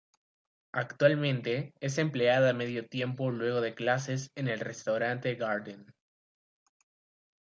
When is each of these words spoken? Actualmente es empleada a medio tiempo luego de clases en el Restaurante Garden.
Actualmente 0.73 1.75
es 1.79 1.99
empleada 1.99 2.49
a 2.49 2.53
medio 2.53 2.87
tiempo 2.89 3.29
luego 3.29 3.61
de 3.61 3.75
clases 3.75 4.31
en 4.33 4.47
el 4.47 4.59
Restaurante 4.59 5.35
Garden. 5.35 5.93